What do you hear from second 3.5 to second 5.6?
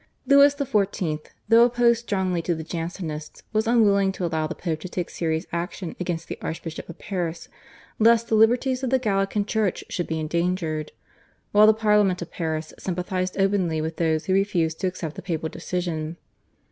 was unwilling to allow the Pope to take serious